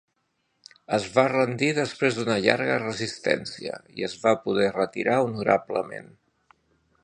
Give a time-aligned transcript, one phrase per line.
[0.95, 6.13] Es va rendir després d'una llarga resistència, i es va poder retirar honorablement.